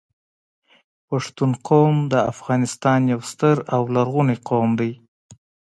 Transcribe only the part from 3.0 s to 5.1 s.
یو ستر او لرغونی قوم دی